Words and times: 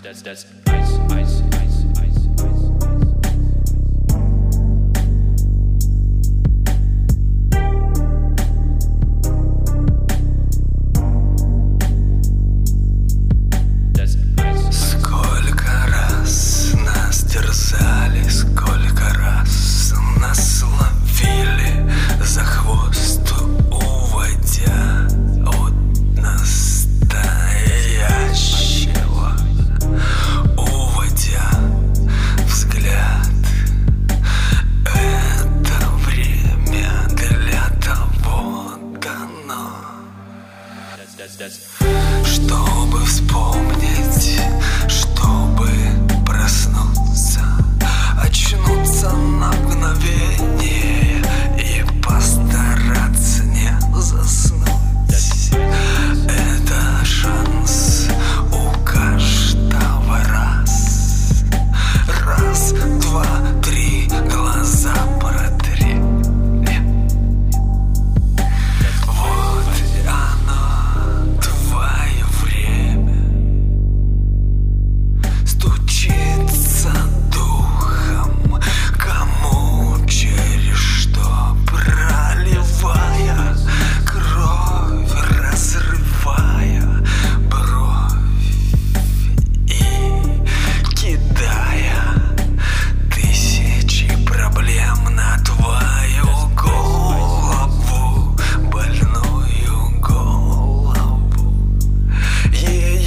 that's 0.00 0.22
that's 0.22 0.22
that's 0.22 0.44
ice 0.68 1.42
ice. 1.52 1.57
Чтобы 42.24 43.04
вспомнить 43.04 44.40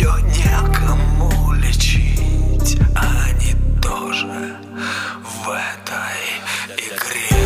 ее 0.01 0.13
некому 0.35 1.53
лечить, 1.53 2.79
они 2.95 3.53
тоже 3.79 4.57
в 5.23 5.47
этой 5.47 6.41
игре 6.75 7.37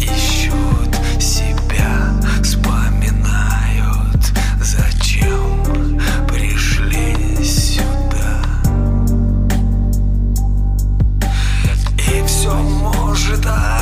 ищут 0.00 1.22
себя, 1.22 2.12
вспоминают, 2.42 4.32
зачем 4.60 6.00
пришли 6.26 7.14
сюда. 7.44 8.42
И 11.98 12.26
все 12.26 12.52
может. 12.52 13.46
А 13.46 13.75